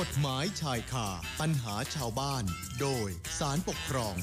[0.00, 1.08] กฎหมายชายคา
[1.40, 2.44] ปัญหาชาวบ้าน
[2.80, 3.08] โดย
[3.38, 4.16] สารปกครอง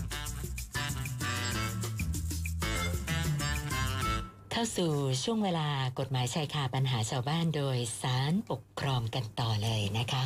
[4.51, 4.93] เข้าสู่
[5.23, 5.67] ช่วงเวลา
[5.99, 10.23] กฎหมายชายคาปัญหาชาวบ้านโดยสารปกครองกันต่อเลยนะคะ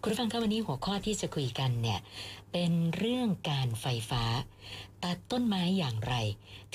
[0.00, 2.00] คุณผู้ฟังคะวันนี้หัวข้อที่จะคุยกันเนี่ย
[2.52, 4.24] เป็นเรื่องการไฟฟ้า
[5.04, 6.14] ตัดต้นไม้อย่างไร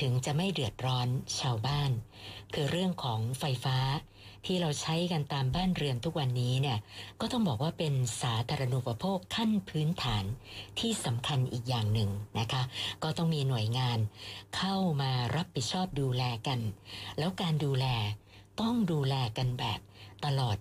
[0.01, 1.07] ถึงจะไม่เดือดร้อน
[1.39, 1.91] ชาวบ้าน
[2.53, 3.77] คือเรื่องของไฟฟ้า
[4.45, 6.77] ที่เราใช้กันตามบ้านเรือนทุกวันนี้เนี่ย
[7.19, 10.23] ก็ต้องบอกว่าเป็นสาธารณูปโภคขั้นพื้นฐาน
[10.79, 12.09] ที่สำคัญอีกอย่างหนึ่ง
[12.39, 12.63] นะคะ
[13.03, 13.99] ก็ต้องมีหน่วยงาน
[14.57, 16.59] เข้ามารับผิดชอบดูแลกัน
[17.17, 17.85] แล้วการดูแล
[18.61, 19.79] ต้องดูแลกันแบบ
[20.25, 20.57] ตลอด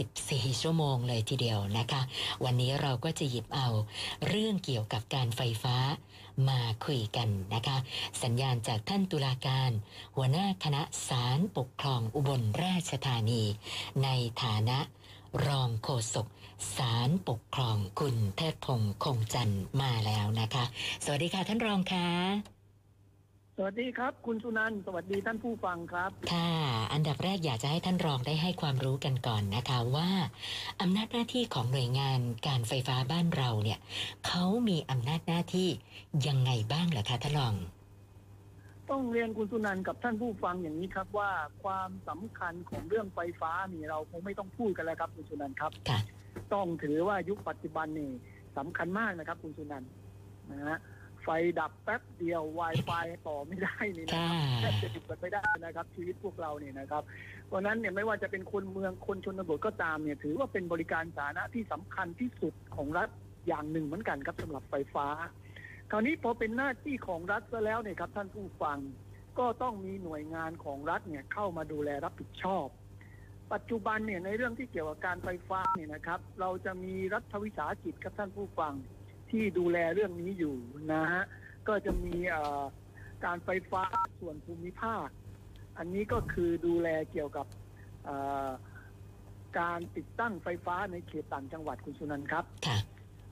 [0.00, 2.02] 24 ชั่วโมงเลยทีเดียวนะคะ
[2.44, 3.68] วันนี้เราก็จะหยิบเอา
[4.28, 5.76] เรื่องเกี่ยวกับการไฟฟ้า
[6.48, 7.76] มาคุยกันนะคะ
[8.22, 9.70] สัญญาณจากท่านตุลาการ
[10.16, 13.42] หัวหน้าคณะสารปกครองอุบลราชธานี
[14.02, 14.08] ใน
[14.42, 14.78] ฐานะ
[15.46, 16.26] รองโฆษก
[16.76, 20.64] สารปกครองคุณเทิดพงษ์คงจันทร์มาแล้วนะคะ
[21.04, 22.61] สวัสดีค่ะท่านรองค่ะ
[23.64, 26.50] วัสดีครับ คุณสุนันท์สวัสดีท่านผู้ฟังครับ ค่ะ
[26.92, 30.10] อันดับแรกอยากจะให้ท่านรองได้ให้ความรู้กันก่อนนะคะว่า
[30.80, 33.78] อำนาจหน้าที่ของหน่วยงานการไฟฟ้าบ้านเราเนี่ย
[34.26, 35.68] เขามีอำนาจหน้าที่
[36.26, 37.54] ยังไงบ้างเหรอคะท่านรอง
[38.90, 41.30] ต้องเรียนคุณสุนันท์กับท่านผู้ฟังอย่างนี้ครับว่า
[41.64, 45.98] ความสำคัญของเรื่องไฟฟ้านี่เราคงไม่ต้องพูดกันแล้วครับคุณสุนันท์ครับค่ะ
[46.54, 48.10] ต้องถือว่ายุคปัจจุบันนี่
[48.56, 49.90] สำคัญมากนะครับ คุณสุนันท์
[50.50, 50.78] นะฮะ
[51.22, 51.28] ไฟ
[51.60, 54.30] ดับแป๊บเดียว Wi-Fi ต่อไม่ได้นี่นะค่ะ
[54.62, 57.02] ครับแทบจะอยู่กันไม่ได้นะครับ ชีวิตพวกเราเนี่ยนะครับ
[57.46, 63.08] เพราะฉะนั้นเนี่ยไม่ว่าจะเป็นคนเมืองคนชนบทก็ตามเนี่ย ถือว่าเป็นบริการสาธารณะที่สำคัญที่สุดของรัฐ
[63.46, 65.06] อย่างหนึ่งเหมือนกันครับสำหรับไฟฟ้า
[65.90, 68.78] คราวนี้พอเป็นหน้าที่ของรัฐซะแล้วเนี่ยครับท่านผู้ฟัง
[69.38, 72.66] ก็ต้องมีหน่วยงานของรัฐเนี่ยเข้ามาดูแลรับผิดชอบ
[73.52, 78.72] ปัจจุบันเนี่ยในเรื่องที่เกี่ยวกับการไฟฟ้าเนี่ยนะครับ เราจะมีรัฐวิสาหกิจครับท่านผู้ฟัง
[79.32, 80.56] ที่ดูแลเรื่องนี้อยู่
[80.92, 81.24] นะฮะ
[81.68, 82.62] ก็จะมีเอ่อ
[83.24, 83.82] การไฟฟ้า
[84.20, 85.06] ส่วนภูมิภาค
[85.78, 87.46] อันนี้ก็คือดูแลเกี่ยวกับ
[88.04, 88.48] เอ่อ
[89.58, 92.78] การติดตั้งไฟฟ้าในเขตต่างจังหวัดคุณสุนันท์ครับค่ะ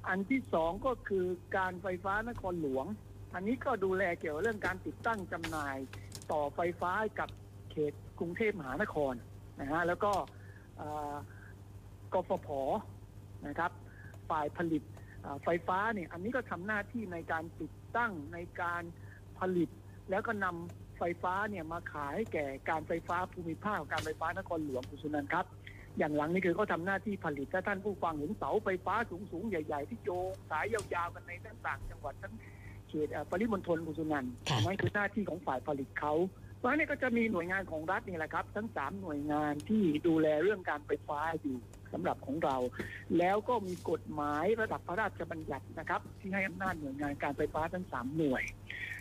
[0.09, 1.25] อันที่สองก็คือ
[1.57, 2.87] การไฟฟ้านครหลวง
[3.35, 5.77] อันนี้ก็ดูแลเกี่ยวกับเรื่องการติดตั้งจำหน่าย
[6.33, 7.29] ต่อไฟฟ้าให้กับ
[7.71, 9.15] เขตกรุงเทพมหานคร
[9.61, 10.13] นะฮะแล้วก็
[10.77, 11.15] เอ่อ
[12.13, 12.49] กฟผ
[13.47, 13.73] นะครับ
[14.31, 15.00] ฝ่ายผลิตเอ่อ
[15.45, 18.83] ไฟฟ้าเนี่ยอันนี้ก็ทำหน้าที่ในการติดตั้งในการ
[19.39, 19.69] ผลิต
[20.11, 25.47] แล้วก็นำไฟฟ้าเนี่ยมาขายให้แก่การไฟฟ้าภูมิภาคการไฟฟ้านครหลวงคุณสุนันท์ครับ
[25.99, 28.95] อย่างหลังนี่คือเขาทำหน้าที่ผลิตถ้าท่านผู้ฟังเห็นเสาไฟฟ้า
[29.33, 32.35] สูงๆใหญ่ ๆ ที่โยงสายยาวๆกันในทั้งต่างจังหวัดทั้ง
[32.89, 36.15] เขตเอ่อปริมณฑลกุสุนันท์ค่ะนั่นคือหน้าที่ของฝ่ายผลิตเขา
[36.61, 41.57] เพราะนั้ก็จะมีหน่วยงานของรัฐนี่แหละครับ ทั้งสามหน่วยงานที่ดูแลเรื่องการไฟฟ้าอยู่
[41.93, 42.57] สำหรับของเรา
[43.19, 48.43] แล้วก็มีกฎหมายระดับพระราชบัญญัตินะครับ ที่ให้อำนาจหน่วยงานการไฟฟ้าทั้งสามหน่วย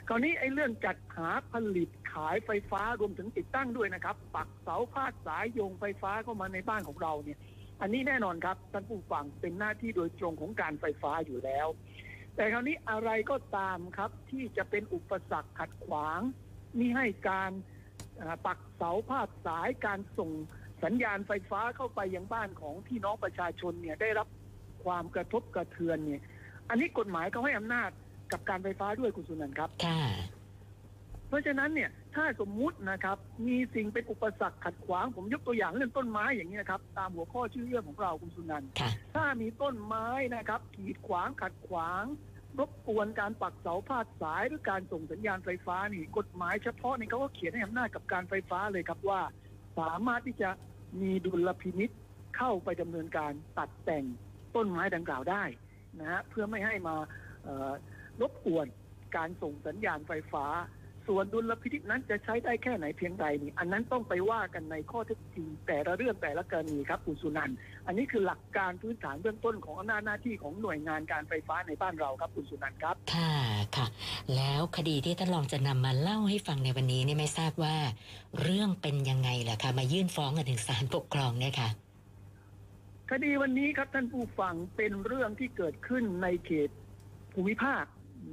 [0.08, 7.40] คราวนี้ไอ้เรื่องจัดหาผลิตขายไฟฟ้ารวมถึงติดตั้งด้วยนะครับ ปักเสาพาดสายโยงไฟฟ้าเข้ามาในบ้านของเราเนี่ย
[7.82, 11.68] อันนี้แน่นอนครับท่านผู้ฟังเป็นหน้าที่โดยตรงของการไฟฟ้าอยู่แล้ว
[12.36, 16.22] แต่คราวนี้อะไรก็ตามครับที่จะเป็นอุปสรรคขัดขวาง
[16.78, 17.52] มิให้การ
[18.18, 20.32] เอ่อปักเสาพาดสายการส่ง
[20.84, 24.28] สัญญาณไฟฟ้าเข้าไปยังบ้านของพี่น้องประชาชนเนี่ยได้รับ
[24.84, 26.22] ความกระทบกระเทือนเนี่ย
[26.70, 27.90] อันนี้กฎหมายเขาให้อำนาจ
[28.32, 30.02] กับการไฟฟ้าด้วยคุณสุนันท์ครับค่ะ
[31.28, 42.04] เพราะฉะนั้นเนี่ยถ้าสมมุตินะครับ มีสิ่งเป็นอุปสรรคขัดขวางผมยกตัวอย่างเรื่องต้นไม้อย่างนี้ยนะครับ ตามหัวข้อชื่อเรื่องของเราคุณสุนันท์ค่ะถ้ามีต้นไม้นะครับกีดขวางขัดขวาง
[42.58, 49.22] รบกวนการปักเสาพาดสายหรือการส่งสัญญาณไฟฟ้านี่กฎหมายเฉพาะนี่เขาก็เขียนให้อำนาจกับการไฟฟ้าเลยครับว่า
[49.80, 50.50] สามารถที่จะ
[51.02, 51.92] มีดุลพินิษ
[52.38, 54.06] เข้าไปดำเนินการตัดแต่ง
[54.56, 55.44] ต้นไม้ดังกล่าวได้
[56.00, 56.96] นะฮะเพื่อไม่ให้มา
[58.22, 58.68] รบกวน
[59.16, 60.46] การส่งสัญญาณไฟฟ้า
[61.10, 67.56] ส่วนดุลพินิษนั้นจะใช้ได้แค่ไหนเพียงใดนี่อันนั้นต้องไปว่ากันในข้อเท็จจริงแต่ละเรื่องแต่ละกรณีครับคุณสุนันท์
[67.88, 73.34] อันนี้คือหลักการพื้นฐานเบื้องต้นของอำนาจหน้าที่ของหน่วยงานการไฟฟ้าในบ้านเราครับคุณสุนันท์ครับ ค่ะ
[73.76, 73.88] ค่ะ
[74.36, 77.76] แล้วคดีที่ท่านรองจะนำมาเล่าให้ฟังในวันนี้นี่ไม่ทราบว่า
[78.42, 81.70] เรื่องเป็นยังไงล่ะคะมายื่นฟ้องกันถึงศาลปกครองเนี่ยค่ะ
[83.12, 86.70] คดีวันนี้ครับท่านผู้ฟังเป็นเรื่องที่เกิดขึ้นในเขต
[87.34, 87.86] ภูมิภาค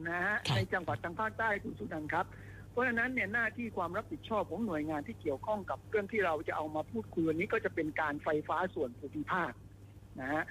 [0.09, 2.27] นะฮะครับในจังหวัดทางภาคใต้คุณสุนันท์ครับ
[2.77, 9.53] เพราะฉะนั้นเนี่ยหน้าที่ความรับผิดชอบของหน่วยงานที่เกี่ยวข้องกับเรื่องที่เราจะเอามาพูดคุยวันนี้ก็จะเป็นการไฟฟ้าส่วนภูมิภาค
[10.21, 10.45] นะฮะ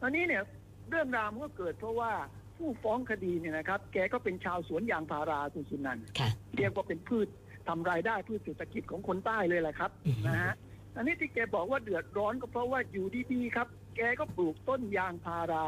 [0.00, 0.42] ตอนนี้เนี่ย
[0.90, 2.12] เรื่องราวมันก็เกิดเพราะว่า
[2.56, 7.28] ผู้ฟ้องคดีเนี่ยนะครับ แกก็เป็นชาวสวนยางพาราคุณสุนันท์ค่ะเรียกว่าเป็นพืช
[7.68, 10.54] ทำรายได้พืชเศรษฐกิจของคนใต้เลยแหละครับอือฮึนะฮะ
[10.96, 15.66] อันนี้ที่แกบอกว่าเดือดร้อนก็เพราะว่าอยู่ดีๆครับ แกก็ปลูกต้นยางพารา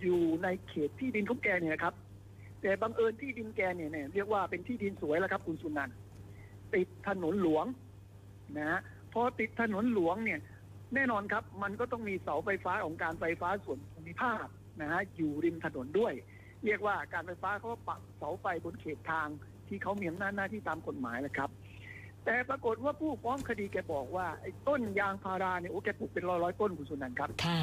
[0.00, 1.94] อยู่ในเขตที่ดินของแกเนี่ยนะครับ
[2.62, 5.96] แต่บังเอิญที่ดินแกเนี่ยเนี่ยเรียกว่าเป็นที่ดินสวยแล้วครับ คุณสุนันท์
[6.74, 7.64] ติดถนนหลวง
[8.58, 8.80] นะฮะ
[9.12, 10.40] พอติดถนนหลวงเนี่ย
[10.94, 14.46] แน่นอนครับมันก็ต้องมีเสาไฟฟ้าของการไฟฟ้าส่วนภูมิภาค
[14.80, 16.12] นะฮะอยู่ริมถนนด้วย
[16.64, 19.28] เรียกว่าการไฟฟ้าเขาก็ปักเสาไฟบนเขตทาง
[19.68, 21.50] ที่เขามีอำนาจหน้าที่ตามกฎหมายแหละครับ
[22.24, 27.62] แต่ปรากฏว่าผู้ฟ้องคดีแกบอกว่าไอ้ต้นยางพาราเนี่ยโอ้แกปลูกเป็นร้อยร้อยๆต้นคุณสุนันท์ครับค่ะ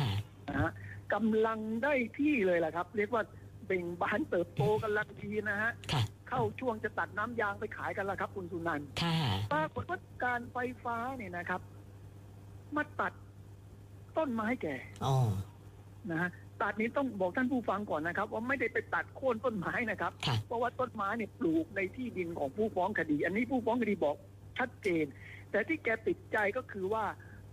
[0.49, 0.71] นะฮะ
[1.13, 3.23] กำลังได้ที่เลยแหละครับ เรียกว่า
[3.69, 9.17] เบ่งบานเติบโตกันลังดีนะฮะ ค่ะ เข้าช่วงจะตัดน้ำยางไปขายกันแล้วครับ คุณสุนันท์ค่ะ
[9.53, 11.61] ปรากฏว่าการไฟฟ้าเนี่ยนะครับ
[12.75, 13.13] มาตัด
[14.17, 14.75] ต้นไม้แก่
[15.05, 15.15] อ๋อ
[16.11, 16.29] นะฮะ
[16.61, 24.15] ตัดนี้ต้องบอกท่านผู้ฟังก่อนนะครับ ว่าไม่ได้ไปตัดโค่นต้นไม้นะครับ ค่ะ เพราะว่าต้นไม้เนี่ยปลูกในที่ดินของผู้ฟ้องคดี อันนี้ผู้ฟ้องคดีบอก
[24.57, 25.05] ชัดเจน
[25.51, 27.03] แต่ที่แกติดใจก็คือว่า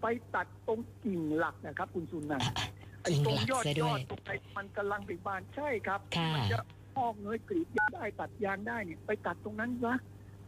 [0.03, 6.59] ไปตัดตรงกิ่งหลักนะครับ คุณสุนันท์ไอ้กิ่งตรหงลักยอดซะยด้อวยดตรงไหนมันกำลังเป็นบานใช่ครับ ค่ะ มัจะ
[6.97, 9.95] พอกเงยกรีดยางได้ตัดยางได้เนี่ยไปตัดตรงนั้นซะ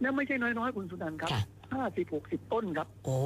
[0.00, 3.18] แล้วไม่ใช่น้อยๆคุณสุนันท์ครับค่ะ ห้าสิบหกสิบต้นครับโอ้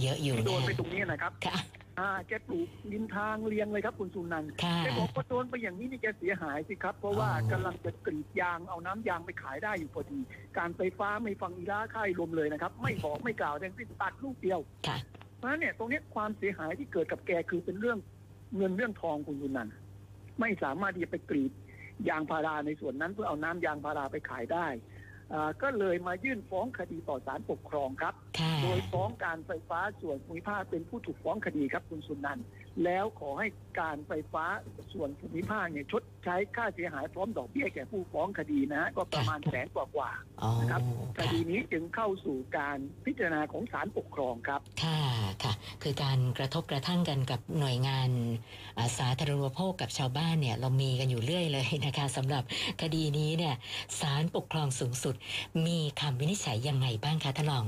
[0.00, 1.58] เยอะอยู่โดนนะไปตรงนี้นะครับค่ะ
[2.00, 10.18] อ่าแกปลูกริมทางเรียงเลยครับคุณสุนันท์ค่ะ แกบอกว่าโดนไปอย่างนี้นี่แกเสียหายสิครับ เพราะว่าอ๋อ กำลังจะกรีดยางเอาน้ำยางไปขายได้อยู่พอดี
[10.58, 17.98] การไฟฟ้าไม่ฟังอีราค่ายลมเลยนะครับ ไม่บอกไม่กล่าวทั้งสิ้นตัดลูกเดียวค่ะเพ ราะฉะนั้นเนี่ยตรงเนี้ยความเสียหายที่เกิดกับแกคือเป็นเรื่อง
[18.56, 19.74] เงินเรื่องทองคุณสุนันท์
[20.40, 21.52] ไม่สามารถที่จะไปกรีด
[22.08, 24.66] ยางพาราในส่วนนั้นเพื่อเอาน้ำยางพาราไปขายได้
[25.32, 32.44] อ่าก็เลยมายื่นฟ้องคดีต่อศาลปกครองครับค่ะโดยฟ้องการไฟฟ้าส่วนภูมิภาคเป็นผู้ถูกฟ้องคดีครับคุณสุนันท์
[32.84, 33.48] แล้วขอให้
[33.80, 34.44] การไฟฟ้า
[34.92, 40.10] ส่วนภูมิภาคเนี่ยชดใช้ค่าเสียหายพร้อมดอกเบี้ยแก่ผู้ฟ้องคดีนะฮะก็ประมาณแสนกว่ากว่า
[40.42, 40.80] อ๋อนะครับ
[41.16, 45.00] คค่ะดีนี้จึงเข้าสู่การพิจารณาของศาลปกครองครับ ค่ะ
[45.42, 45.52] ค่ะ
[45.82, 48.10] คือการกระทบกระทั่งกันกับหน่วยงาน
[48.78, 52.42] อ่าสาธารณูปโภคกับชาวบ้านเนี่ยเรามีกันอยู่เรื่อยเลยนะคะสำหรับ
[52.82, 53.54] คดีนี้เนี่ย
[54.00, 55.14] ศาลปกครองสูงสุด
[55.66, 57.66] มีคำวินิจฉัยยังไงบ้างคะท่านรอง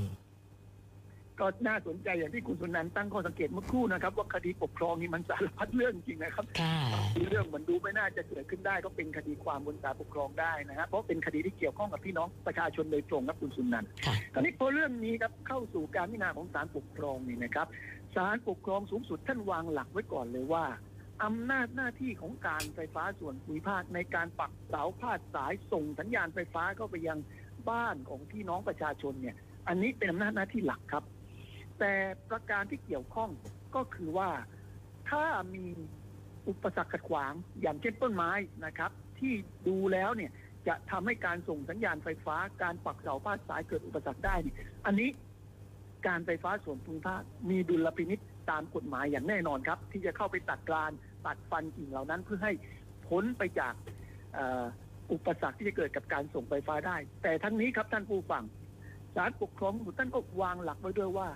[1.41, 6.75] ก็น่าสนใจอย่างที่คุณสุนันท์ตั้งข้อสังเกตเมื่อครู่นะครับ ว่าคดีปกครองนี่มันสารพัดเรื่องจริงนะครับค่ะ
[7.17, 17.67] มีเรื่องมันดูไม่น่าจะเกิดขึ้นได้ ก็เป็นคดีความบนศาลปกครองได้นะฮะเพราะเป็นคดีที่เกี่ยวข้องกับพี่น้องประชาชนโดยตรงครับคุณสุนันท์ค่ะคราวนี้พอเรื่องนี้ครับเข้าสู่การพิจารณาของศาลปกครองนี่นะครับ
[18.15, 20.65] ศาลปกครองสูงสุดท่านวางหลักไว้ก่อนเลยว่า
[21.23, 27.19] อำนาจหน้าที่ของการไฟฟ้าส่วนภูมิภาคในการปักเสาพาดสายส่งสัญญาณไฟฟ้าเข้าไปยัง
[27.69, 29.35] บ้านของพี่น้องประชาชนเนี่ย
[29.67, 31.03] อันนี้เป็นอำนาจหน้าที่หลักครับ
[31.79, 31.93] แต่
[32.29, 33.29] ประการที่เกี่ยวข้อง
[33.75, 34.29] ก็คือว่า
[35.09, 35.65] ถ้ามี
[36.47, 38.31] อุปสรรคขัดขวางอย่างเช่นต้นไม้
[38.65, 39.33] นะครับ ที่
[39.67, 40.31] ดูแล้วเนี่ย
[40.67, 44.55] จะทำให้การส่งสัญญาณไฟฟ้าการปักเสาพาดสายเกิดอุปสรรคได้นี่
[44.85, 45.09] อันนี้
[46.07, 48.19] การไฟฟ้าส่วนภูมิภาคมีดุลพินิษ
[48.51, 50.91] ตามกฎหมายอย่างแน่นอนครับ ที่จะเข้าไปตัดกราน
[51.25, 52.53] ตัดฟันกิ่งเหล่านั้นเพื่อให้
[53.07, 53.73] พ้นไปจาก
[54.37, 54.39] อ,
[55.11, 58.43] อุปสรรคที่จะเกิดกับการส่งไฟฟ้าได้ แต่ทั้งนี้ครับท่านผู้ฟัง
[59.15, 61.27] ศาลปกครองท่านก็วางหลักไว้ด้วยว่า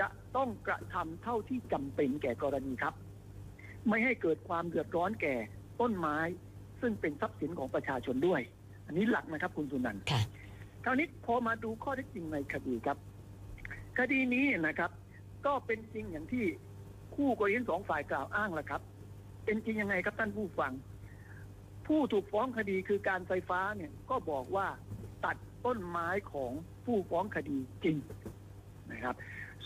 [0.00, 0.06] จะ
[0.36, 2.94] ต้องกระทำเท่าที่จำเป็นแก่กรณีครับ
[3.88, 5.34] ไม่ให้เกิดความเดือดร้อนแก่
[5.80, 6.18] ต้นไม้
[6.80, 8.40] ซึ่งเป็นทรัพย์สินของประชาชนด้วย
[8.86, 10.20] อันนี้หลักนะครับ คุณสุนันท์ค่ะ
[10.84, 12.98] คราวนี้พอมาดูข้อเท็จจริงในคดีครับ
[13.98, 14.90] คดีนี้นะครับ
[15.46, 16.44] ก็เป็นจริงอย่างที่
[17.14, 18.82] คู่กรณีทั้งสองฝ่ายกล่าวอ้างแล้วครับ
[19.44, 20.72] เป็นจริงยังไงครับท่านผู้ฟัง
[21.86, 24.66] ผู้ถูกฟ้องคดีคือการไฟฟ้าเนี่ยก็บอกว่า
[25.24, 26.52] ตัดต้นไม้ของ
[26.84, 27.96] ผู้ฟ้องคดีจริง
[28.92, 29.14] นะครับ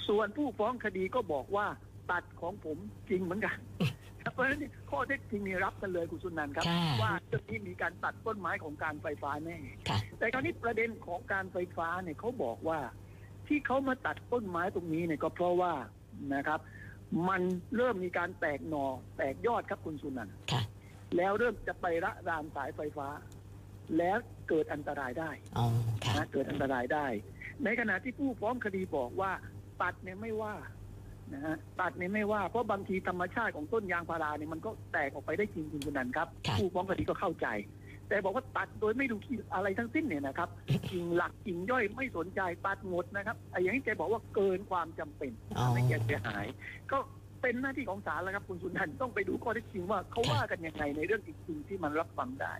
[0.09, 1.67] ส่วนผู้ฟ้องคดีก็บอกว่า
[2.11, 3.57] ตัดของผมจริงเหมือนกัน
[4.33, 9.59] เพราะฉะนั้นข้อเท็จจริงนี่รับกันเลยคุณสุนันท์ครับค่ะว่าเรื่องนี้มีการตัดต้นไม้ของการไฟฟ้าแน่
[9.89, 12.79] ค่ะแต่คราวนี้ประเด็นของการไฟฟ้าเนี่ยเขาบอกว่า
[13.47, 15.73] ที่เขามาตัดต้นไม้ตรงนี้เนี่ยก็เพราะว่า
[16.35, 16.61] นะครับ
[17.29, 17.43] มัน
[17.77, 18.87] เริ่มมีการแตกหนอ
[19.17, 20.63] แตกยอดครับคุณสุนันท์ค่ะ
[21.17, 23.09] แล้วเริ่มจะไประรานสายไฟฟ้า
[23.99, 25.67] แล้วเกิดอันตรายได้อ๋อ
[26.05, 27.07] ค่ะนะเกิดอันตรายได้
[27.65, 29.33] ในขณะที่ผู้ฟ้องคดีบอกว่า
[29.83, 30.55] ตัดเนี่ยไม่ว่า
[31.33, 37.49] นะฮะตัดเนี่ยไม่ว่าเพราะบางทีธรรมชาติของต้นยางพาราเนี่ยมันก็แตกออกไปได้จริงคุณสุนันท์ครับครับผู้ฟ้องคดีก็เข้าใจ
[38.09, 40.49] แต่บอกว่าตัดโดยไม่ดูที่อะไรทั้งสิ้นเนี่ยนะครับ
[40.91, 46.47] กิ่งหลักกิ่งย่อยไม่สนใจตัดหมดนะครับไอ้อย่างนี้แกบอกว่าเกินความจำเป็นอ๋อทำให้แกเสียหาย
[46.93, 46.99] ก็
[47.43, 52.55] เป็นหน้าที่ของศาลแล้วครับคุณสุนันท์ต้องไปดูข้อเท็จจริงว่าเขาว่ากันยังไงในเรื่องจริงๆที่มันรับฟังได้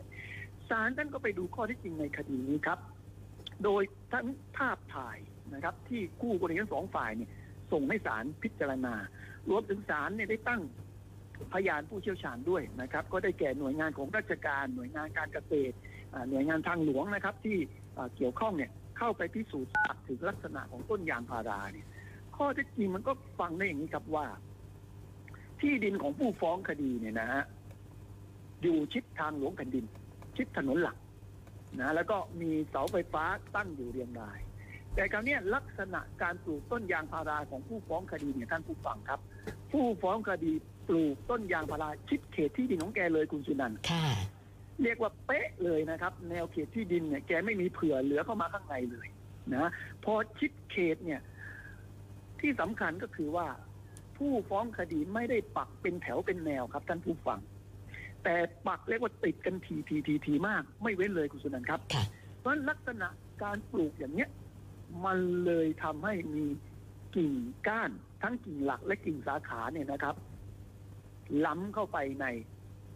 [0.71, 2.79] ศาลท่านก็ไปดูข้อเท็จจริงในคดีนี้ครับ
[3.65, 3.83] โดย
[4.13, 5.19] ทั้งภาพถ่าย
[5.55, 7.31] นะครับ ที่คู่กรณีทั้งสองฝ่ายเนี่ย
[7.73, 8.95] ส่งให้ศาลพิจารณา
[9.51, 10.63] รวมถึงศาลเนี่ยได้ตั้ง
[11.53, 15.77] พยานผู้เชี่ยวชาญด้วยนะครับ ก็ได้แก่หน่วยงานของราชการ หน่วยงานการเกษตร
[16.31, 17.59] หน่วยงานทางหลวงนะครับ ที่
[18.17, 21.87] เกี่ยวข้องเนี่ยเข้าไปพิสูจน์ทราบถึงลักษณะของต้นยางพาราเนี่ย
[22.37, 24.27] ข้อเท็จจริงมันก็ฟังได้อย่างนี้ครับว่า
[25.61, 27.45] ที่ดินของผู้ฟ้องคดีเนี่ยนะฮะ
[28.63, 29.85] อยู่ชิดทางหลวงแผ่นดิน
[30.37, 30.97] ชิดถนนหลัก
[31.81, 33.25] นะแล้วก็มีเสาไฟฟ้า
[33.57, 34.39] ตั้งอยู่เรียงราย
[34.97, 39.21] แต่คราวเนี้ยลักษณะการปลูกต้นยางพาราของผู้ฟ้องคดีเนี่ยท่านผู้ฟังครับ
[39.73, 40.53] ผู้ฟ้องคดี
[40.89, 44.07] ปลูกต้นยางพาราชิดเขตที่ดินของแกเลยคุณสุนันท์ค่ะ
[44.83, 49.07] เรียกว่าเป๊ะเลยนะครับ แนวเขตที่ดินเนี่ยแกไม่มีเผื่อเหลือเข้ามาข้างในเลย
[49.55, 49.71] นะ
[50.05, 51.21] พอชิดเขตเนี่ย
[52.41, 53.47] ที่สำคัญก็คือว่า
[54.19, 57.41] ผู้ฟ้องคดีไม่ได้ปักเป็นแถวเป็นแนวครับ ท่านผู้ฟัง
[58.25, 58.35] แต่
[58.67, 62.05] ปักเรียกว่าติดกันทีทีทีทีมาก ไม่เว้นเลยคุณสุนันท์ครับค่ะ
[62.41, 63.09] เพราะลักษณะ
[63.43, 64.29] การปลูกอย่างเนี้ย
[65.05, 66.47] มันเลยทำให้มี
[67.17, 67.33] กิ่ง
[67.69, 67.91] ก้าน
[68.23, 70.15] ทั้งกิ่งหลักและกิ่งสาขาเนี่ยนะครับ
[71.47, 72.27] ล้ำเข้าไปใน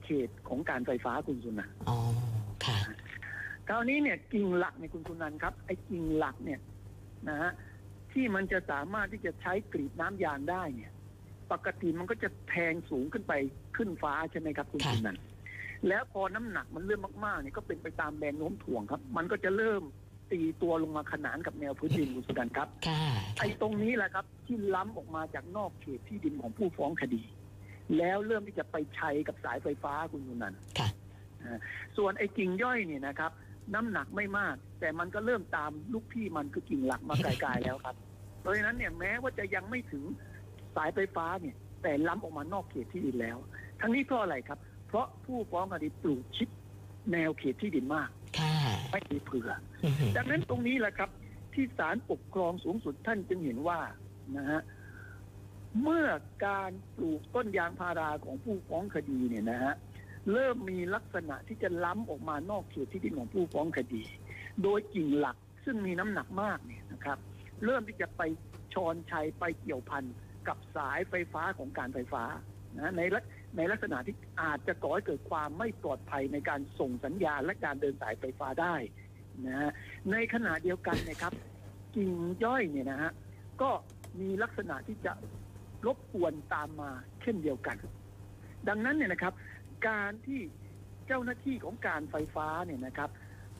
[0.05, 1.99] เขตของการไฟฟ้าคุณสุนันท์อ๋อ
[2.65, 2.79] ค่ะ
[3.69, 6.61] คราวนี้เนี่ยกิ่งหลักเนี่ยคุณสุนันท์ครับไอ้กิ่งหลักเนี่ย
[7.29, 7.53] นะฮะ
[8.13, 10.93] ที่มันจะสามารถที่จะใช้กรีดน้ำยางได้เนี่ย
[11.53, 13.33] ปกติมันก็จะแทงสูงขึ้นไป
[13.77, 15.23] ขึ้นฟ้าใช่ไหมครับคุณค่ะสุนันท์
[15.89, 19.83] แล้วพอน้ำหนักมันเริ่มมากๆเนี่ยก็เป็นไปตามแรงโน้มถ่วงครับ มันก็จะเริ่ม
[20.33, 23.03] ตีตัวลงมาขนานกับแนวพื้นดินคุณสุนันท์ครับค่ะ
[23.41, 27.23] ไอ้ตรงนี้แหละครับที่ล้ำออกมาจากนอกเขตที่ดินของผู้ฟ้องคดี
[27.99, 30.89] แล้วเริ่มที่จะไปชัยกับสายไฟฟ้าคุณสุนันท์ค่ะ
[31.97, 33.33] ส่วนไอ้กิ่งย่อยเนี่ยนะครับ
[33.75, 37.97] น้ำหนักไม่มาก แต่มันก็เริ่มตามลูกพี่มันคือกิ่งหลักมาไกลๆแล้วครับ
[38.41, 40.05] เพราะฉะนั้นเนี่ยแม้ว่าจะยังไม่ถึง
[40.77, 43.37] สายไฟฟ้าเนี่ย แต่ล้ำออกมานอกเขตที่ดินแล้ว
[43.81, 44.59] ทั้งนี้เพราะอะไรครับ
[44.89, 46.49] เพราะผู้ฟ้องคดีปลูกชิด
[47.13, 48.09] แนวเขตที่ดินมาก
[48.39, 48.55] ค่ะ
[48.93, 49.51] ไม่มีเผื่อ
[49.85, 51.11] อือหือดังนั้นตรงนี้แหละครับ
[51.55, 53.81] ที่ศาลปกครองสูงสุดท่านจึงเห็นว่า
[54.37, 54.61] นะฮะ
[55.83, 56.07] เมื่อ
[56.47, 59.75] การปลูกต้นยางพาราของผู้ฟ้องคดีเนี่ยนะฮะ
[60.33, 64.03] เริ่มมีลักษณะที่จะล้ำออกมานอกเขตที่ดินของผู้ฟ้องคดี
[64.63, 67.19] โดยกิ่งหลักซึ่งมีน้ำหนักมากเนี่ยนะครับ
[67.65, 68.23] เริ่มที่จะไป
[68.75, 70.05] ชอนชัยไปเกี่ยวพัน
[70.49, 72.25] กับสายไฟฟ้าของการไฟฟ้า
[72.79, 73.25] นะในลัก
[73.57, 78.75] ในลักษณะที่อาจจะก่อให้เกิดความไม่ปลอดภัยในการส่งสัญญาณและการเดินสายไฟฟ้าได้
[79.47, 79.71] นะฮะ
[80.13, 81.33] ในขณะเดียวกันนะครับ
[81.97, 82.13] กิ่ง
[82.45, 83.13] ย่อยเนี่ยนะฮะ
[83.63, 83.71] ก็
[84.21, 85.13] มีลักษณะที่จะ
[85.87, 86.91] รบกวนตามมา
[87.23, 87.77] เช่นเดียวกัน
[88.69, 89.35] ดังนั้นเนี่ยนะครับ
[89.89, 90.41] การที่
[91.07, 93.11] เจ้าหน้าที่ของการไฟฟ้าเนี่ยนะครับ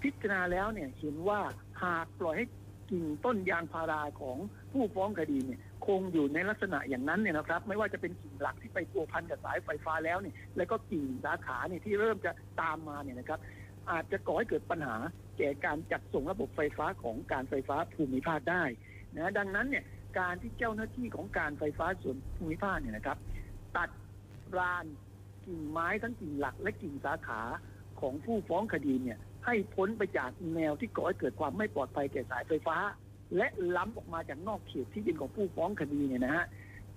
[0.03, 1.41] พิจารณาแล้วเนี่ยเห็นว่า
[1.83, 2.47] หากปล่อยให้
[2.91, 4.37] กิ่งต้นยางพาราของ
[4.73, 13.41] ผู้ฟ้องคดีเนี่ย คงอยู่ในลักษณะอย่างนั้นเนี่ยนะครับ ไม่ว่าจะเป็นกิ่งหลักที่ไปพัวพันกับสายไฟฟ้าแล้วเนี่ยแล้วก็กิ่งสาขาเนี่ยที่เริ่มจะตามมาเนี่ยนะครับ
[13.91, 14.97] อาจจะก่อให้เกิดปัญหา
[15.39, 18.63] แก่การจัดส่งระบบไฟฟ้าของการไฟฟ้าภูมิภาคได้
[19.17, 19.85] นะดังนั้นเนี่ย
[20.19, 23.19] การที่เจ้าหน้าที่ของการไฟฟ้าส่วนภูมิภาคเนี่ยนะครับ
[23.77, 23.91] ตัด
[24.59, 24.87] ราน
[25.47, 27.41] กิ่งไม้ทั้งกิ่งหลักและกิ่งสาขา
[28.01, 32.77] ของผู้ฟ้องคดีเนี่ยให้พ้นไปจากแนวที่ก่อให้เกิดความไม่ปลอดภัยแก่สายไฟฟ้า
[33.37, 33.47] และ
[33.77, 36.47] ล้ำออกมาจากนอกเขตที่ดินของผู้ฟ้องคดีเนี่ยนะฮะ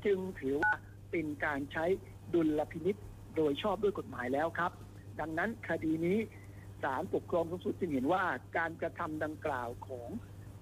[0.05, 0.73] จึงถือว่า
[1.11, 1.85] เป็นการใช้
[2.33, 2.95] ดุลพินิษ
[3.35, 4.71] โดยชอบด้วยกฎหมายแล้วครับ
[5.19, 6.17] ดังนั้นคดีนี้
[6.83, 8.23] ศาลปกครองสูงสุดจึงเห็นว่า
[8.57, 10.09] การกระทำดังกล่าวของ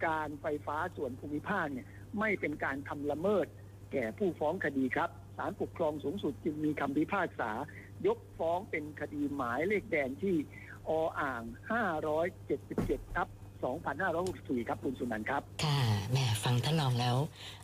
[0.07, 1.87] การไฟฟ้าส่วนภูมิภาคเนี่ย
[2.19, 3.47] ไม่เป็นการทำละเมิด
[3.91, 7.51] แก่ผู้ฟ้องคดีครับศาลปกครองสูงสุดจึงมีคำพิพากษา
[8.07, 10.35] ยกฟ้องเป็นคดีหมายเลขแดงที่
[10.89, 11.43] ออ่าง
[12.29, 13.27] 577ครับ
[13.61, 15.79] 2564 ครับคุณสุนันท์ครับ ค่ะ
[16.11, 17.17] แหม่ฟังท่านรองแล้ว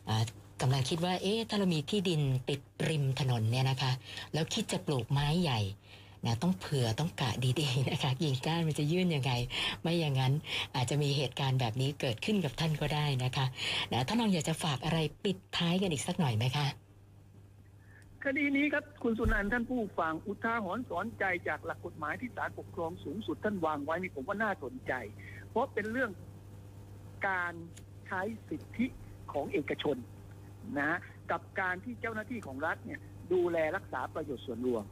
[0.10, 0.24] อ่า
[0.62, 3.92] กำลังคิดว่า เอ๊ะถ้าเรามีที่ดินติดริมถนนเนี่ยนะคะ
[4.34, 5.60] แล้วคิดจะปลูกไม้ใหญ่
[6.26, 9.32] นะต้องเผื่อต้องกะดีๆนะคะกิ่งก้านมันจะยื่นยังไง
[9.82, 10.34] ไม่อย่างนั้น
[10.76, 13.46] อาจจะมีเหตุการณ์แบบนี้เกิดขึ้นกับท่านก็ได้นะคะ
[13.92, 16.68] นะท่านรองอยากจะฝากอะไรปิดท้ายกันอีกสักหน่อยไหมคะ
[18.24, 24.94] คดีนี้ครับคุณสุนันท์ท่านผู้ฟังอุทาหรณ์สอนใจจากหลักกฎหมายที่ศาลปกครองสูงสุดท่านวางไว้นี่ผมว่าน่าสนใจ
[25.50, 26.12] เพราะเป็นเรื่อง
[27.28, 27.54] การ
[28.08, 28.86] ใช้สิทธิ
[29.34, 29.98] ของเอกชน
[30.80, 30.98] นะ
[31.32, 33.00] กับการที่เจ้าหน้าที่ของรัฐเนี่ย
[33.34, 34.84] ดูแลรักษาประโยชน์ส่วนรวม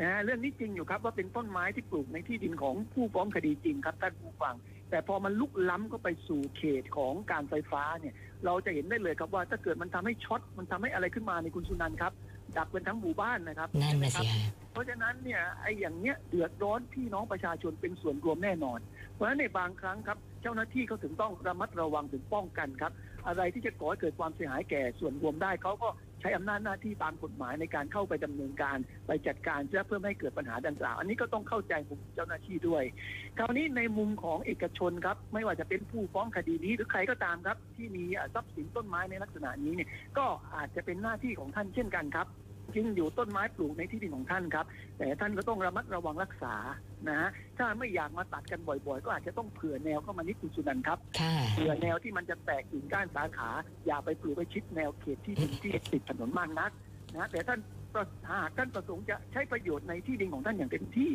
[0.00, 4.54] นะเรื่องนี้จริงอยู่ครับว่าเป็นต้นไม้ที่ปลูกในที่ดินของผู้ฟ้องคดีจริงครับท่านผู้ฟัง
[4.90, 12.12] แต่พอมันลุกล้ำเข้าไปสู่เขตของการไฟฟ้าเนี่ย เราจะเห็นได้เลยครับว่าถ้าเกิดมันทำให้ช็อตมันทำให้อะไรขึ้นมาในคุณสุนันท์ครับ
[12.56, 18.78] ดับเป็นทั้งหมู่บ้านนะครับนั่นใช่ไหมนะครัสิบฮะเพราะฉะนั้นเนี่ยไอ้อย่างเนี้ยเดือดร้อนพี่น้องประชาชนเป็นส่วนรวมแน่นอน
[19.16, 22.92] เพราะฉะนั้นในบางครั้งครับ เจ้าหน้าที่เขาถึงต้องระมัดระวังถึงป้องกันครับ
[23.26, 25.88] อะไรที่จะก่อให้เกิดความเสียหายแก่ส่วนรวมได้เขาก็
[26.20, 32.84] ใช้อำนาจหน้าที่ตามกฎหมายในการเข้าไปดำเนินการไปจัดการเพื่อเพื่อไม่ให้เกิดปัญหาดังกล่าว อันนี้ก็ต้องเข้าใจมุมเจ้าหน้าที่ด้วย
[33.38, 38.04] คราวนี้ในมุมของเอกชนครับ ไม่ว่าจะเป็นผู้ฟ้องคดีนี้หรือใครก็ตามครับ ที่มี
[38.34, 42.26] ทรัพย์สินต้นไม้ในลักษณะนี้เนี่ยก็อาจจะเป็นหน้าที่ของท่านเช่นกันครับ
[42.74, 44.66] จริงอยู่ต้นไม้ปลูกในที่ดินของท่านครับ
[44.98, 46.54] แต่ท่านก็ต้องระมัดระวังรักษา
[47.08, 53.50] นะฮะถ้าไม่อยากมาตัดกันบ่อยๆ ก็อาจจะต้องเผื่อแนวเข้ามานิดคุณสุนันท์ครับค่ะเผื่อแนวที่มันจะแตกกิ่งก้านสาขา
[53.86, 56.70] อย่าไปปลูกไปชิดแนวเขตที่ดินที่ติดถนนมากนัก
[57.14, 57.58] นะแต่ท่าน
[57.94, 61.10] ประหากท่านประสงค์จะใช้ประโยชน์ในที่ดินของท่านอย่างเต็มที่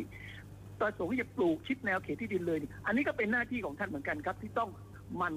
[0.80, 4.70] ประสงค์จะปลูกชิดแนวเขตที่ดินเลยนี่อันนี้ก็เป็นหน้าที่ของท่านเหมือนกันครับ ที่ต้อง
[5.16, 5.34] หมัน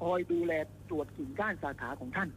[0.00, 0.52] คอยดูแล
[0.90, 2.28] ตรวจกิ่งก้านสาขาของท่าน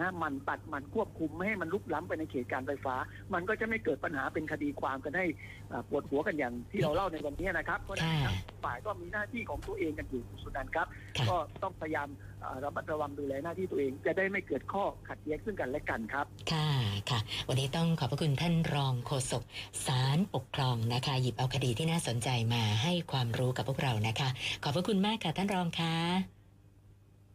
[0.00, 2.94] นะหมันตัดหมันควบคุมไม่ให้มันลุกล้ำไปในเขตการไฟฟ้า
[3.34, 5.26] มันก็จะไม่เกิดปัญหาเป็นคดีความกันให้
[5.72, 10.86] อ่าปวดหัวกันอย่างที่เราเล่าในวันนี้นะครับเพราะฉะนั้นทั้งฝ่ายก็มีหน้าที่ของตัวเองกันอยู่คุณสุนันท์ครับ
[11.18, 12.08] ค่ะก็ต้องพยายาม
[12.40, 16.68] เอ่อระมัดระวังดูแลหน้าที่ตัวเอง จะได้ไม่เกิดข้อขัดแย้งซึ่งกันและกันครับ ค่ะ
[17.10, 19.42] ค่ะ วันนี้ต้องขอบพระคุณท่านรองโฆษก
[19.86, 24.28] ศาลปกครองนะคะ หยิบเอาคดีที่น่าสนใจมาให้ความรู้กับพวกเรานะคะ
[24.62, 26.33] ขอบพระคุณมากค่ะท่านรองค่ะ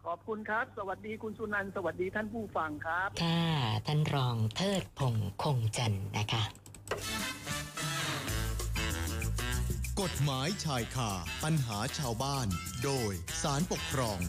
[0.05, 3.45] ขอบคุณครับ สวัสดีคุณสุนันท์สวัสดีท่านผู้ฟังครับ ค่ะ
[3.87, 6.43] ท่านรองเทิดพงษ์คงจันทร์นะคะ
[10.01, 11.11] กฎหมายชายคา
[11.43, 12.47] ปัญหาชาวบ้าน
[12.83, 14.19] โดยสารปกครอง